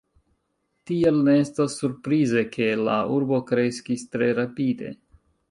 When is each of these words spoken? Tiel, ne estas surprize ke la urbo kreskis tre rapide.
Tiel, 0.91 1.19
ne 1.27 1.35
estas 1.41 1.75
surprize 1.81 2.43
ke 2.57 2.71
la 2.89 2.97
urbo 3.19 3.41
kreskis 3.53 4.09
tre 4.17 4.33
rapide. 4.43 4.93